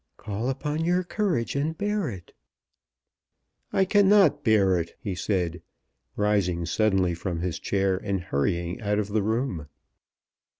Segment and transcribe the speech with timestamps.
[0.17, 2.33] "Call upon your courage and bear it."
[3.71, 5.61] "I cannot bear it," he said,
[6.15, 9.67] rising suddenly from his chair, and hurrying out of the room.